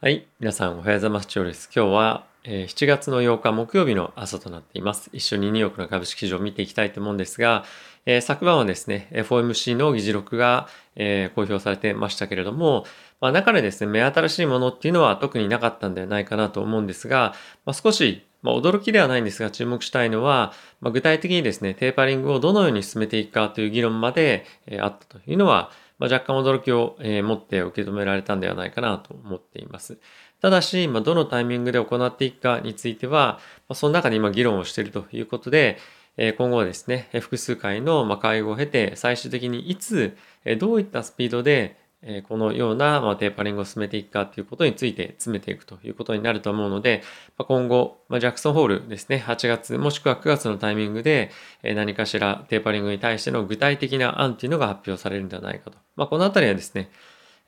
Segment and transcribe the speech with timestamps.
[0.00, 0.28] はい。
[0.38, 1.26] 皆さんおはようございます。
[1.26, 1.68] チョウです。
[1.74, 5.10] 今日は、えー、7月の8日木曜日の朝となっています。
[5.12, 7.64] 一緒にニューヨークの株式市場を見ていきたいと思うんですが、
[8.06, 12.84] えー、昨晩はですね、FOMC の議事録が、えー、公表されてましたけれども、
[13.20, 17.34] まあ、中でですね、目新しいものっていうのは特になかったんではないかなと思うんですが、
[17.66, 29.98] まあ、少しまあ、驚きではないんですが、注目したいのは、まあ、具体的にですね、テーパリングをどのように進めていくかという議論まで、えー、あったというのは、まあ、若干驚きを、えー、持って受け止められたんではないかなと思っています。
[30.40, 35.78] ただし、まあ、どのタイミングで行っていくかについては、まあ、その中で今議論をしているということで、
[36.16, 40.16] え、今後はですね、複数回の会合を経て、最終的にいつ、
[40.58, 47.02] どういったスピードで、えこのような、まテーパリングを進めていくかということについて詰めていくということになると思うので、
[47.36, 51.30] ま今後、まジャクソンホールですね、8月もしくは9月のタイミングで、
[51.62, 55.78] え何かしらテーパリングに対しての具体的な案というのが発表されるんではないかと。
[55.96, 56.90] まあ、このあたりはですね、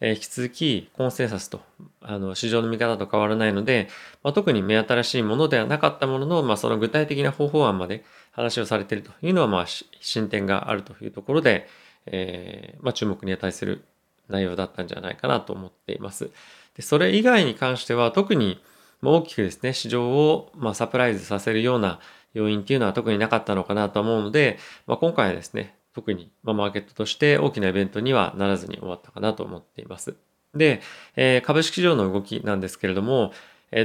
[0.01, 1.61] え引き続きコンセンサスと、
[2.01, 3.89] あの、市場の見方と変わらないので、
[4.23, 9.67] まあ、特に目新しいものではなかったものの、まあ、その具体的な方法案まで話をされているというのは、まあ、
[10.01, 11.69] 進展があるというところで、
[12.07, 13.85] えー、まあ、注目に値する
[14.31, 16.31] 内容だったんじゃないかなと思っています。
[16.77, 18.63] でそれ以外に関しては特に
[19.03, 22.01] 大きくですね、市場をまサプライズさせるような
[22.35, 30.15] 要因っていうのは特になかったのかなと思うので、まあ、今回はですね、特にマーケットとして大きなイベントにはならずに終わったかなと思っています。
[30.55, 30.81] で、
[31.17, 33.33] えー、株式市場の動きなんですけれども、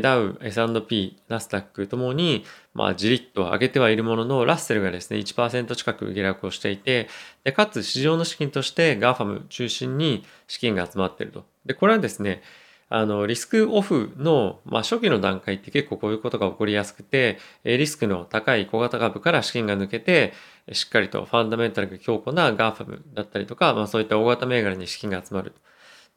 [0.01, 7.07] ダウ、S&P、ナスダックともに、まあ、じりっと上げてはいるものの、ラッセルがですね、1%近く下落をしていて、
[7.43, 11.45] でかつ市場の資金として GAFAM 中心に資金が集まっていると。
[11.65, 12.41] で、これはですね、
[12.89, 20.33] あの、リスクオフの、まあ、初期の段階って結構こういうことが起こりやすくて、リスクの高い小型株から資金が抜けて、
[20.71, 25.53] しっかりとファンダメンタルが強固な GAFAM だったりとか、まあ、そういった大型銘柄に資金が集まる。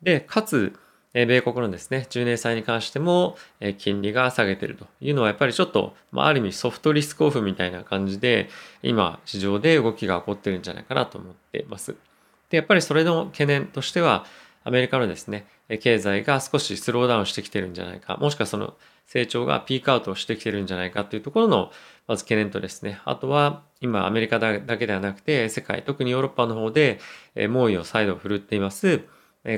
[0.02, 0.78] で、かつ、
[1.26, 3.36] 米国のですね、10年債に関しても、
[3.78, 8.48] 金利が下げてるというのはやっぱりちょっと、まあ、ある意味ソフトリスクオフみたいな感じで、
[8.82, 11.96] 今、市場で動きが起こってるんじゃないかなと思っています。
[12.50, 14.26] で、やっぱりそれの懸念としては、
[14.64, 15.46] アメリカのですね、
[15.80, 18.74] 経済が少しスローダウンしてきてるんじゃないか、もしくはその
[19.06, 21.72] 成長がピークアウトしてきてるんじゃないかというところの、
[22.06, 27.00] まず懸念とですね、あとは今アメリカだけではなくて、世界、特にヨーロッパの方で
[27.48, 29.00] 猛威を再度振るっています、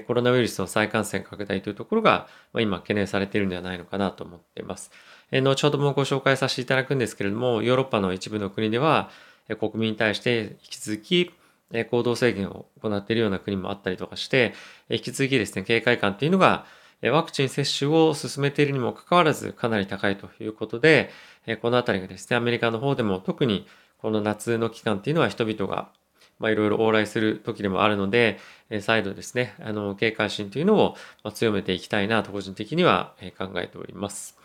[0.07, 4.91] コロナウイルスの再感染拡大というところが、今懸念されているんではないのかなと思っています。
[5.33, 9.11] 後ほどもご紹介させていただくんですけれども、ヨーロッパの一部の国では、
[9.59, 11.31] 国民に対して引き続き
[11.91, 14.55] 行動制限を行っているような国もあったりとかして、
[14.89, 16.67] 引き続きですね、警戒感っていうのが、
[17.03, 21.11] ワクチン接種を進めているにもかかわらずかなり高いということで、
[21.63, 23.67] このあたりがですね、アメリカの方でも特に
[23.99, 25.89] この夏の期間っていうのは人々が
[26.41, 28.39] まあ、いろいろ往来する時でもあるので、
[28.71, 34.37] え再度ですね、あの、警戒心というのを、ま強めていきたいなと個人的には、え考えております。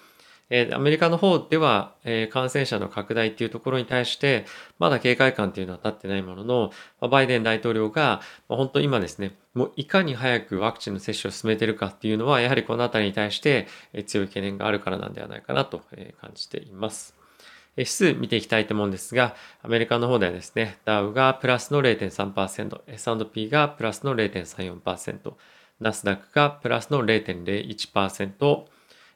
[0.49, 4.45] えアメリカの方では、え感染者の拡大っていうところに対して、
[4.77, 15.81] まだ警戒感っていうのは立ってないものの、まバイデン大統領が、ま本当今ですね、もういかに早くワクチンの接種を進めているかっていうのは、やはりこのあたりに対して、え強い懸念があるからなんではないかなと
[16.19, 17.24] 感じています。
[17.77, 25.33] 指数見ていきたいと思うんですが、アメリカの方ではですね、ダウがプラスの0.3%、S&P がプラスの0.34%、
[25.81, 28.65] ナスダックがプラスの0.01%、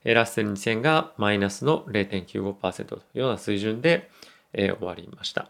[0.03, 4.09] ラッセル2000がマイナスの0.95%というような水準で、
[4.53, 5.49] えー、終わりました。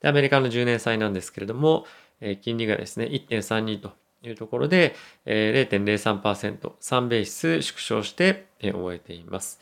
[0.00, 1.86] で、アメリカの10年債なんですけれども、
[2.20, 3.92] えー、金利がですね、1.32と
[4.22, 9.60] いうところで、えー、0.03%、3ベース縮小して、えー、終えています。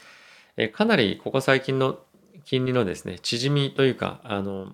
[0.73, 1.99] かなりここ最近の
[2.45, 4.73] 金利のですね、縮みというか、あの、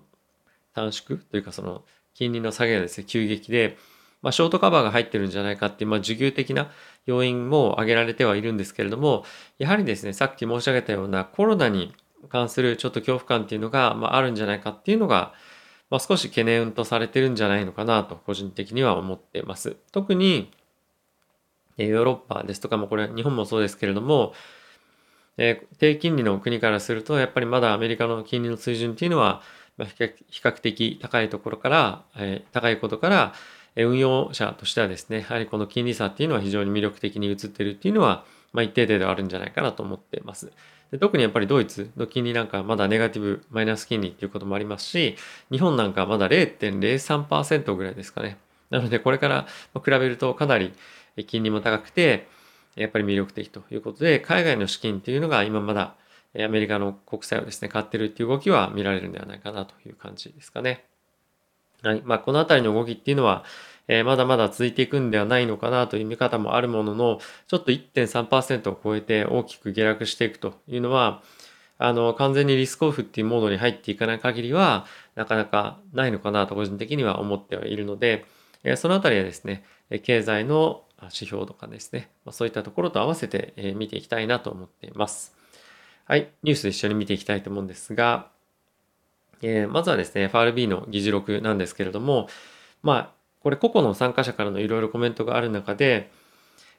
[0.73, 1.83] 短縮というか、その、
[2.13, 3.77] 金利の下げがですね、急激で、
[4.21, 6.71] まあ、ショートカバーが入ってるんじゃないかっていう、まあ、需給的な
[7.05, 9.25] 要因も挙げられてはいるんですけれども、
[9.57, 11.93] やはりですね、さっき申し上げたようなコロナに
[12.29, 15.33] 関するちょっと恐怖感っていうのが、まあ、あるんじゃないかっていうのが、
[15.89, 19.75] まあ、少し懸念とされてるんじゃないのかなと、個人的には思ってます。
[19.91, 20.51] 特に、
[21.77, 24.33] ヨーロッパですとか、もこれ日本もそうですけれども、
[25.37, 29.41] えー、低金利の国からすると、やっぱりまだアメリカの金利の水準っていうのは、
[29.77, 33.33] まあ、比較的高いところから、えー、高いことから、
[33.75, 40.51] 運用者としてはですね、やはりこの金利差っていうのは非常に魅力的に映ってるっていうのは、まあ、一定程度あるんじゃないかなと思ってます。
[40.91, 45.15] で特にやっぱりドイツの金利なんかはまだネガティブ、マイナス金利っていうこともありますし、
[45.49, 48.37] 日本なんかはまだ0.03%ぐらいですかね。
[48.69, 50.73] なのでこれから比べるとかなり
[51.27, 52.27] 金利も高くて、
[52.75, 55.95] やっぱり魅力的ということで、海外の資金っていうのが今まだ
[56.39, 60.85] アメリカの国債をですね、買ってるっていう動きは見られるんではないかなという感じですかね。
[61.83, 62.01] はい。
[62.05, 63.43] まあ、このあたりの動きっていうのは、
[63.87, 71.21] えー、まだまだ続いていくんではないのかなという見方もあるものの、ちょっと1.3%を超えて大きく下落していくというのは、
[71.77, 74.85] あの、完全にリスクオフっていうモードに入っていかない限りは、
[75.15, 78.25] なかなかないのかなと個人的には思ってはいるので、
[78.63, 79.65] えそのあたりはですね、
[80.03, 85.35] 経済の指標とかですね、まそういったところと合わせて、え見ていきたいなと思っています。
[86.05, 88.29] はい、ニュースで一緒に見ていきたいと思うんですが、
[89.41, 92.27] えまずはですね、FRB の議事録なんですけれども、
[92.83, 93.11] まあ、
[93.41, 96.11] これ個々の参加者からのいろいろコメントがある中で、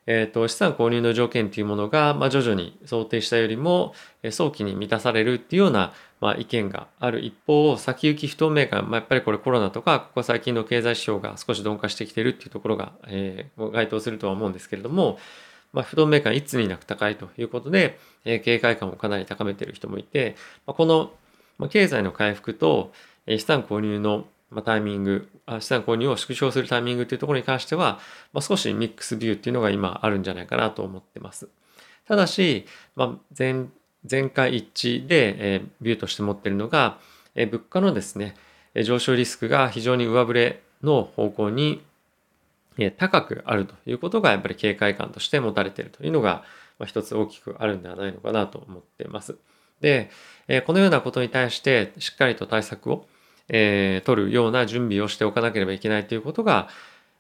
[0.07, 7.25] えっ、ー、と、資産購入の条件というものが、まあ、徐々に想定したよりも、え早期に満たされるっていうような、まあ、意見がある。
[7.25, 15.19] 一方、先行き不透明感、まあ、やっぱりこれコロナとか、ここ最近の経済指標が少し鈍化してきてるっていうところが、えー、該当するとは思うんですけれども、
[15.73, 21.13] まあ、不透明感いつになく高いということで、えー、警戒感をかなり高めている人もいて、まあ、この、
[21.59, 22.93] まあ、経済の回復と、
[23.27, 25.29] えー、資産購入のま、タイミング、
[25.61, 28.01] 資産購入を縮小するタイミングというところに関しては、
[28.33, 31.49] まあ、少しミックスビューっていうのが今あるんじゃないかなと思ってます。
[32.07, 33.73] ただし、まあ、全
[34.05, 36.99] 全会一致で、え、ビューとして持っているのが、
[37.35, 38.35] え、物価のですね、
[38.85, 41.83] 上昇リスクが非常に上振れの方向に、
[42.79, 46.45] え、高くあるということがやっぱり警戒感として持たれているというのが、
[46.79, 49.37] まあ、一つ大きくあるんではないのかなと思っています。
[49.81, 50.11] で、
[50.49, 53.07] え、このようなことに対してしっかりと対策を
[53.49, 56.69] えー、取るような準備をしておかなければいけないということが、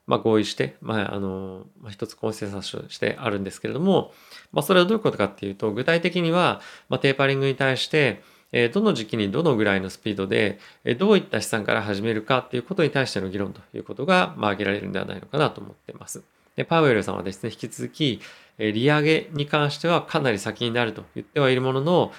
[0.06, 4.12] まあ、合意して、まあ、あの、まあ、一つコンセンサスとしてあるんですけれども、
[4.52, 8.22] まあ、それはどういうことかっていうと、具体的には、まあ、テーパリングに対して、
[8.52, 16.22] えー、どの時期にどのぐらいのスピードで、えー、どういった資産から始めるかっていうことに対しての議論ということが、まあ、挙げられるんではないのかなと思っています。
[16.56, 18.20] で、パウエルさんはですね、引き続き、
[18.58, 22.12] えー、利上げに関してはかなり先になると言ってはいるものの、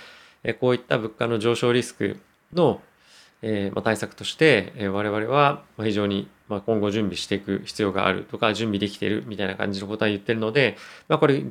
[0.44, 2.18] えー、こういった物価の上昇リスク
[2.54, 2.82] の
[3.46, 10.78] えー、まあ、対策として、えー、我々は非常に、まあ、今後準備していく必要があるとか準備できてるみたいな感じのことは言ってるので、
[11.10, 11.42] まあ、これ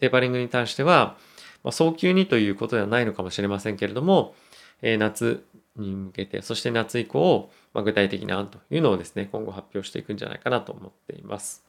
[0.00, 1.16] テーパリングに関しては、
[1.62, 4.34] まあ、早急にということではないのかもしれませんけれども、
[4.82, 5.44] えー、夏
[5.76, 11.64] に向けてそして夏以降、まあ、具体的な案というのをですね今後発表していくんじゃないかなと思っています。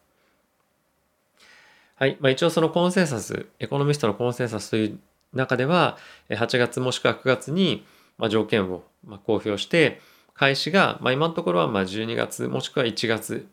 [1.99, 2.17] はい。
[2.19, 4.99] まあ、一応そのコンセンサス、エコノミストのコンセンサスという
[5.33, 5.97] 中では、
[6.29, 7.83] 8月もしくは9月に、
[8.29, 9.99] 条件をま公表して、
[10.33, 13.47] 開始が、まあ、今のところはま12月もしくは1月、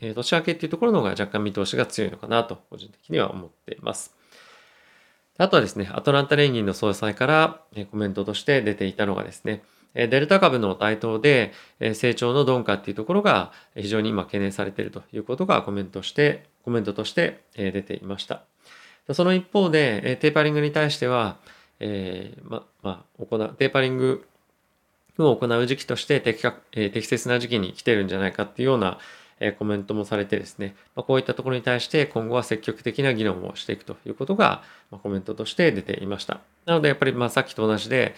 [0.00, 4.16] えー、年明けっていうところの方が若干見通しが強いのかなと個人的には思っています。
[5.38, 7.60] あとはですね、アトランタ連銀の総裁から
[7.90, 9.62] コメントとして出ていたのがですね、
[9.94, 11.52] デルタ株の台頭で
[11.94, 18.42] 成長の鈍化っていうところが非常に今懸念されているということがコメントして、コメントとして出ていました。
[19.12, 21.36] その一方で、テーパリングに対しては、
[21.80, 24.24] えー、ま、まあ、行う、テーパリング
[25.18, 28.98] を行う時期として適格、適切な時期に来てるんじゃないかっていうような、
[29.58, 34.62] コメントもされてですね、こういったところに対して今後は積極的な議論をしていくということが、
[35.02, 36.40] コメントとして出ていました。
[36.64, 38.14] なのでやっぱりまあさっきと同じで、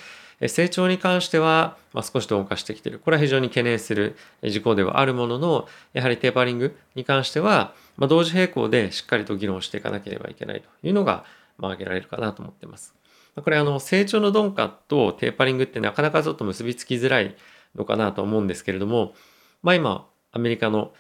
[0.49, 2.99] 成長に関しては、少し鈍化してきている。
[2.99, 11.25] これは非常に懸念する事項ではあるものの、やはりテーパリングに関しては、同時並行でしっかりと議論していかなければいけないというのが、
[11.59, 12.95] 挙げられるかなと思っています。
[13.43, 17.35] これあの成長の鈍化とテーパリングってなかなかちょっと結びつきづらい
[17.75, 19.15] のかなと思うんですけれども、
[19.63, 20.93] まあ今アメリカの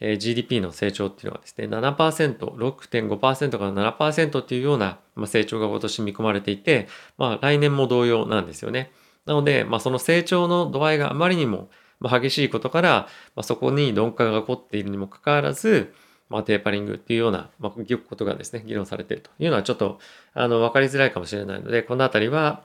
[0.00, 8.92] GDP の成長っていうのはですね、7%、6.5%から7%っていうような成長が今年見込まれていて、まあ来年も同様なんですよね。
[9.24, 11.70] なので、まあその成長の度合いがあまりにも
[12.02, 12.90] 激しいことから、
[13.34, 15.94] まあ、そこに鈍化が起こっているにもかかわらず、
[16.28, 19.98] まあ、テーパリングっていうような、まあ、ことがですね、議論されているというのはちょっと、
[20.34, 22.62] あの、わかりづらいかもしれないので、このあたりは、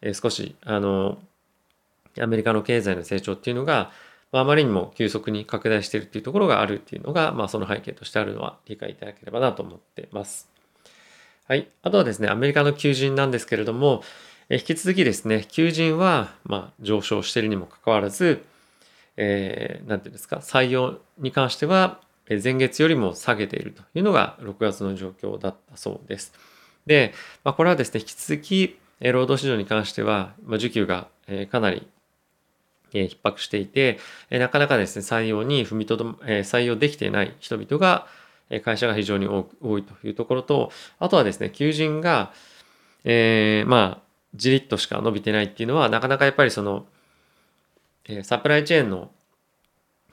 [0.00, 1.18] えー、少し、あの、
[2.20, 3.90] アメリカの経済の成長っていうのが、
[4.32, 10.48] まあ、あまりにも急速に拡大しているっていうところがあるっていうのが、まあ、その背景としてあるのは理解いただければなと思ってます。
[11.46, 11.68] はい。
[11.82, 14.02] あとはですね、アメリカの求人なんですけれども、
[14.48, 18.44] え引き続きですね、求人は、まあ、上昇しているにもかかわらず、
[19.16, 22.00] えー、なんていうんですか、採用に関しては、
[22.42, 26.32] 前月よりも下げているというのが6月の状況だったそうです。
[26.86, 27.12] で、
[27.44, 31.08] まあ、これはですね、引き続き労働市場に関しては、ま、需給が
[31.50, 31.86] かなり
[32.92, 33.98] 逼迫していて、
[34.30, 38.06] なかなかですね、採用に踏みとど、採用できていない人々が、
[38.64, 42.32] 会社が非常に多いというところと、あとはですね、求人が、
[43.04, 44.02] えー、まあ、
[44.34, 46.86] じりっとしか伸びてないっていうのは、なかなかやっぱりその、
[48.22, 49.10] サプライチェーンの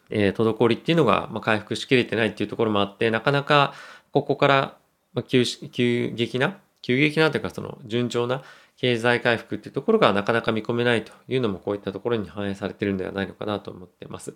[0.10, 3.74] えー、滞りっていうのが、まあ、回復しきれてないっていうところもあって、なかなか
[4.12, 4.78] ここから、
[5.14, 8.44] まあ、急急激な、急激なというかその順調な
[8.78, 14.36] 経済回復っていうところがなかなか見込めないというのもこういったところに反映されてるんではないのかなと思っています。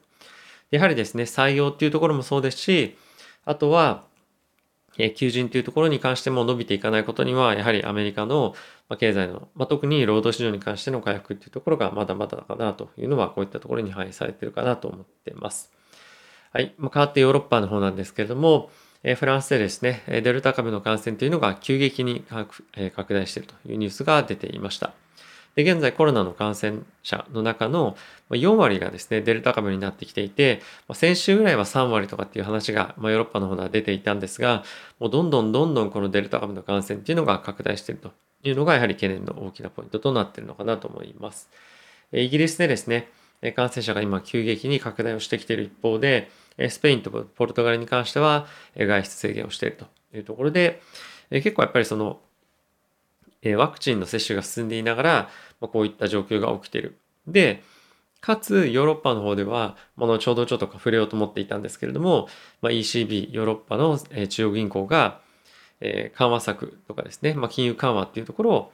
[0.71, 2.97] やはりですね、採用っていうところもそうですし、
[3.45, 4.05] あとは、
[5.15, 8.55] 求人というところに関しても伸びていかないことには、やはりアメリカの
[8.97, 15.71] 経済の、まあ、特に労働市場に関しての回復っていうところがまだまだかなというのは、こういったところに反映されているかなと思っています。
[16.53, 16.73] はい。
[16.77, 18.69] まあ、変わってヨーロッパの方なんですけれども、
[19.03, 24.93] えフランスでですね、デルタ株の感染というのが急激に拡大しているというニュースが出ていました。
[25.55, 27.97] で、現在コロナの感染者の中の
[28.29, 30.61] 4割がですね、デルタ株になってきていて、
[30.93, 34.63] 先週ぐらいは3割とかっていう話が、まヨーロッパの方では出ていたんですが、
[34.99, 38.11] もうどんどんどんどんこのデルタ株の感染っていうのが拡大していると
[38.43, 41.49] いうのがやはり懸念の大きなポイントとなっているのかなと思います。
[42.13, 43.09] イギリスでですね、
[43.55, 46.29] 感染者が今急激に拡大をしてきている一方で、
[46.69, 48.45] スペインとポルトガルに関しては
[48.77, 50.81] 外出制限をしているというところで、
[51.29, 52.19] 結構やっぱりその
[53.57, 55.29] ワクチンの接種が進んでいながら、
[55.59, 56.97] まこういった状況が起きてる。
[57.27, 57.63] で、
[58.19, 62.29] かつヨーロッパの方では、ものちょうどちょっと触れようと思っていたんですけれども、
[62.61, 65.21] ま、ECB、ヨーロッパの中央銀行が、
[65.79, 68.71] え緩和策とかですね、ま、金融緩和っていうところを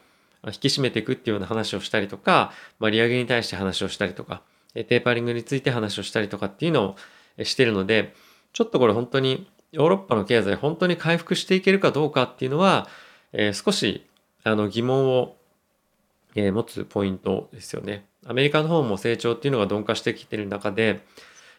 [0.47, 4.41] 引き締めていくっていうような話をしたりとか、ま、利上げに対して話をしたりとか、
[4.73, 6.95] テーパリングについて話をしたりとかっていうの
[7.39, 8.13] をしてるので、
[8.51, 12.87] ちょっとこれ本当にヨーロッパの経済本当に回復していけるかどうかっていうのは、
[13.31, 14.05] え、少し
[14.43, 15.35] あの疑問を、
[16.35, 18.05] えー、持つポイントですよね。
[18.25, 21.01] アメリカの方も成長っていうのが鈍化してきてる中で、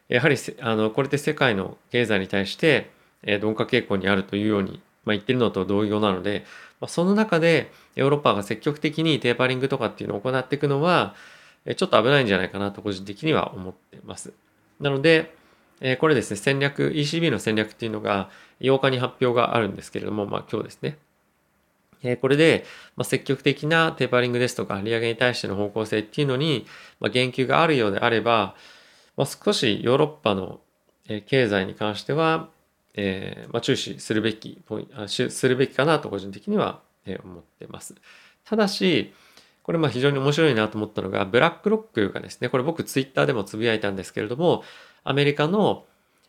[0.09, 2.91] やはりあのこれって世界の経済に対して、
[3.23, 6.45] えー、鈍化傾向にあるというように、まあ、言ってるのと同様なので、
[6.81, 11.15] まあ、その中でヨーロッパが積極的にテーパリングとかっていうのを行っていくのは、
[11.77, 14.33] ちょっと危ないんじゃないかなと個人的には思ってます。
[14.81, 15.35] なので、
[15.99, 18.31] これですね、戦略、ECB の戦略っていうのが
[18.61, 20.99] 8日に発表があるんですけれども、まあ今日ですね。
[22.03, 22.65] えこれで、
[22.97, 26.67] ま積極的なテーパリングですとか、利上げに対しての方向性っていうのに、
[27.01, 28.55] ま言及があるようであれば、
[29.17, 30.61] ま少しヨーロッパの
[31.27, 32.51] 経済に関しては、
[32.95, 34.63] えー、ま注視するべき、
[35.09, 37.95] するべきかなと個人的には思ってます。
[38.45, 39.13] ただし、
[39.63, 44.63] これまあ非常に面白いなと思ったのが、ブラックロックがですね、これ僕ツイッターでもつぶやいたんですけれども、
[45.05, 45.85] アメリカの、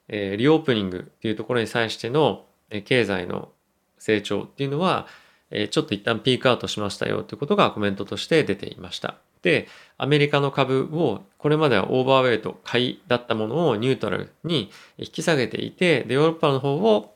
[0.09, 3.49] えリオープニングっていうところに際しての、え経済の
[3.97, 5.07] 成長っていうのは、
[5.51, 9.15] えちょっと一旦ピークアウトしましたよということがコメントとして出ていました。
[9.41, 17.13] で、アメリカの株をこれまではオーバーウェイト買いだったものをニュートラルに引き下げていて、で、ヨーロッパの方を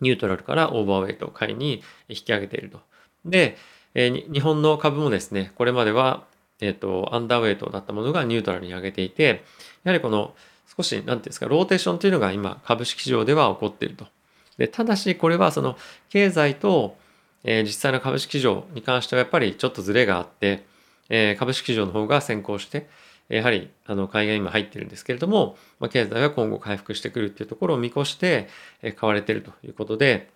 [0.00, 2.80] ニュートラルからオーバーウェイト買いに引き上げていると。
[3.24, 3.56] で、
[3.94, 6.24] え、日本の株もですね、これまでは、
[6.60, 9.44] えっ、と、アンダーウェイトだったものがニュートラルに上げていて、
[9.84, 10.34] やはりこの
[10.76, 14.06] 少し、なんていうんですか、ローテーションというのが今、株式市場では起こっていると。
[14.58, 15.76] で、ただし、これはその、
[16.08, 16.96] 経済と、
[17.44, 20.64] え、実際の株式市場に関してはやっぱりちょっとズレがあって、
[21.08, 22.88] え、株式市場の方が先行して、
[23.28, 28.48] やはりあの海外今入ってるんですけれども、ま、経済は今後回復してくるっていうところを見越して、
[28.82, 30.30] え買われてるということで、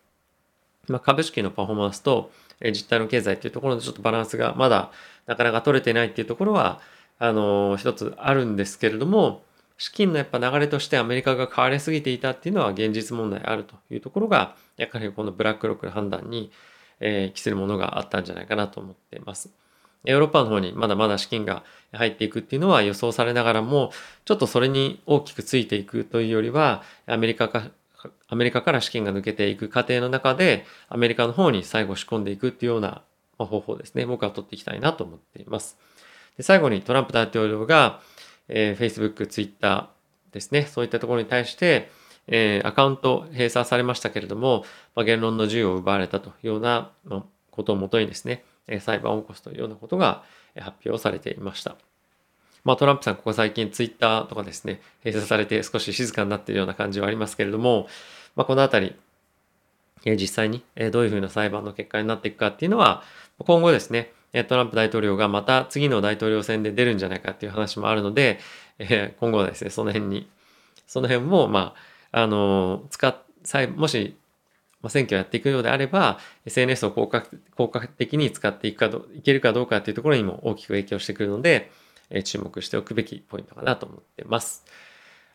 [0.88, 4.90] ま、株式のパフォーマンスと、え実体の経済っていうところのちょっとバランスがまだ
[5.26, 6.80] なかなか取れてないっていうところは、
[7.18, 9.42] あの一つあるんですけれども、
[9.78, 16.50] 資金のやっぱ流れとしてアメリカが買われすぎていたっていうのは現実問題あるというところが、やはりこのブラックロックの判断に、
[17.00, 19.50] えー、期するものがあったんじゃないかなと思っています。
[20.04, 23.90] ヨーロッパの方にまだまだ資金が入っていくっていうのは予想されながらも、
[24.24, 27.70] ちょっとそれに大きくついていくというよりは、アメリカか
[28.28, 33.02] アメリカから資金が抜けていく過程の中で、アメリカの方に最後仕込んでいくっていうような
[33.38, 34.06] 方法ですね。
[34.06, 35.76] 僕は取っていきたいなと思っています。
[36.36, 38.00] で最後にトランプ大統領が、
[38.48, 39.88] えー、Facebook、Twitter
[40.32, 40.66] ですね。
[40.66, 41.90] そういったところに対して、
[42.28, 44.64] えー、アカウント閉鎖されましたけれども、
[44.94, 46.90] まあ、言論の自由を奪われたというような
[47.50, 48.44] ことをもとにですね、
[48.80, 50.24] 裁判を起こすというようなことが
[50.58, 51.76] 発表されていました。
[52.64, 57.86] まあ、トランプさん、ここ最近ツイッターとかですね、閉鎖されて少し静かになっているような感じはありますけれども、
[58.34, 58.96] まあ、このあたり、
[60.04, 63.02] え実際にどういうふうな裁判の結果になっていくかっていうのは、
[63.38, 64.12] 今後ですね、
[64.48, 68.40] トランプ大統領がまた次の大統領選で出るんじゃないかっていう話もあるので、
[68.78, 70.28] え今後はですね、その辺に、
[70.88, 73.14] その辺も、まあ、あの、使っ、
[73.76, 74.16] もし、
[74.88, 81.70] 選挙をやっていくようであれば、SNS を効果効果的に使っていくかどいけるかどうかっていうところにも大きく影響してくるので、
[82.08, 84.64] え注目しておくべきポイントかなと思ってます。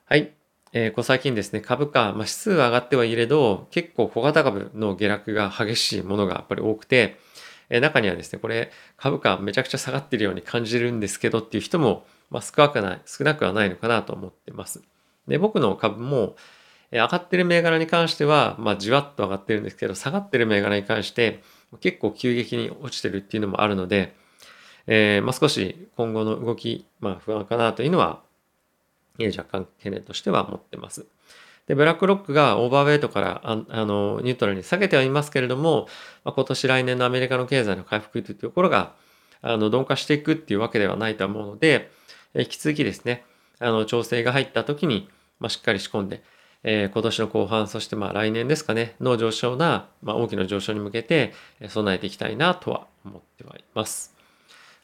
[0.06, 0.32] はい。
[0.74, 7.20] えー、こ最近ですね、株価、まあ、指数は上がってはいれど、結構小型株の下落が激しいものがやっぱり多くて、
[7.70, 14.82] えー、中にはですね、これ株価めちゃくちゃ下がってるように感じるんですけどっていう人も、まあ、少なくない、少なくはないのかなと思ってます。
[15.28, 16.36] で、僕の株も、
[16.92, 21.42] 上がってる銘柄に関しては、まあ、じわっと上がってるんですけど、下がってる銘柄に関して、
[21.80, 24.16] 結構急激に落ちてるっていうのもあるので、
[24.88, 28.22] えー、まあ、少し今後の動き、まあ、不安かなというのは
[29.20, 31.06] 若干懸念としては持ってます。
[31.68, 35.88] で、ブラックロックがオーバーウェイトからあのニュートラルに下げてはいますけれども、
[36.24, 38.94] まあ、今年来年のアメリカの経済の回復というところが
[39.42, 41.92] あの鈍化していくっていうわけではないと思うので、
[42.36, 43.24] 引き続きですね、
[43.60, 46.24] あの調整が入った時に、まあ、しっかり仕込んで、
[46.64, 51.34] えー、今年の後半、そしてまあ来年ですかね、の上昇な、まあ、大きな上昇に向けて
[51.68, 54.16] 備えていきたいなとは思ってはいます。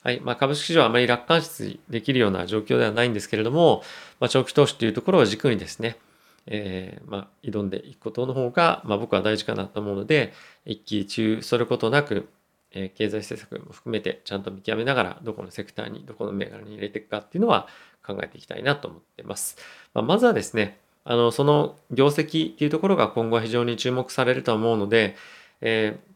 [0.04, 0.22] はい。
[0.22, 3.84] まあ、株式市場はあまり楽観視できるような状況ではないんですけれども、
[4.20, 5.98] まあ、長期投資というところを軸にですね、
[6.46, 10.34] えー、ま、挑んでいくことの方が、ま、僕は大事かなと思うので、
[10.66, 12.30] 一喜一憂することなく、
[12.72, 17.68] え、経済政策も含めてちゃんと見極めながら、どこのセクターに、どこの銘柄に入れていくかっていうのは
[18.06, 19.58] 考えていきたいなと思ってます。
[19.94, 20.78] まあ、まずはですね、
[21.08, 25.16] あの、その業績っていうところが今後は非常に注目されると思うので、
[25.62, 26.08] えー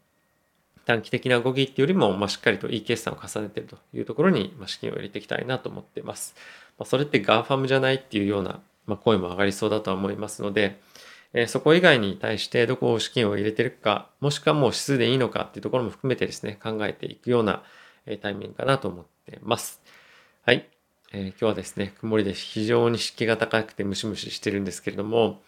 [0.83, 6.33] 短期的な動きっていうよりも、まあ、しっかりといい決算を重ねてるというところに、まあ、資金を入れていきたいなと思っています。
[6.79, 10.79] まあ、それって GAFAM じゃないっていうようなま、声も上がりそうだとは思いますので、
[11.33, 17.63] え、そこ以外に対してどこを資金を入れてるか、もしくはもう指数でいいのかっていうところも含めてですね、考えていくような、
[18.05, 19.81] えタイミングかなと思ってます。
[20.45, 20.67] はい。
[21.13, 25.41] えー、今日はですね、曇りで非常に湿気が高くてムシムシしてるんですけれども、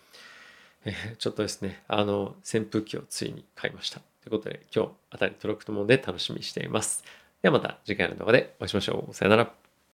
[0.86, 4.02] えー、ちょっとですね、あの、扇風機をついに買いました。
[4.24, 7.04] ということで、今日あたり届くと思うので楽しみにしています。
[7.42, 9.14] ではまた次回の動画でお会いしましょう。
[9.14, 9.63] さよなら。